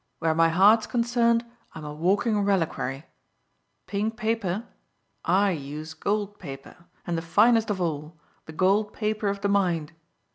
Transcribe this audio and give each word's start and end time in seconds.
Where 0.17 0.33
my 0.33 0.49
heart's 0.49 0.87
concerned 0.87 1.45
I'm 1.75 1.85
a 1.85 1.93
walking 1.93 2.43
reliquary. 2.43 3.05
Pink 3.85 4.17
paper? 4.17 4.65
I 5.23 5.51
use 5.51 5.93
gold 5.93 6.39
paper 6.39 6.85
and 7.05 7.15
the 7.15 7.21
finest 7.21 7.69
of 7.69 7.79
all, 7.79 8.19
the 8.47 8.51
gold 8.53 8.93
paper 8.93 9.27
of 9.27 9.41
the 9.41 9.47
mind." 9.47 9.93